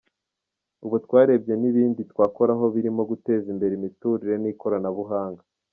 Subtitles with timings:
[0.85, 5.43] Ubu twarebye n’ibindi twakoraho birimo guteza imbere imiturire n’ikoranabuhanga.